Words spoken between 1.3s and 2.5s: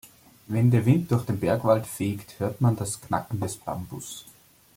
Bergwald fegt,